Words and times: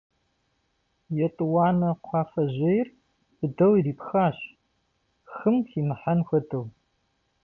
ЕтӀуанэ 1.25 1.89
кхъуафэжьейр 2.03 2.87
быдэу 3.37 3.73
ирипхащ, 3.79 4.37
хым 5.33 5.55
химыхьэн 5.69 6.19
хуэдэу. 6.27 6.65